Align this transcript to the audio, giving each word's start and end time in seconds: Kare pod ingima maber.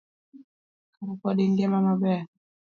Kare 0.93 1.13
pod 1.21 1.37
ingima 1.45 1.77
maber. 1.85 2.21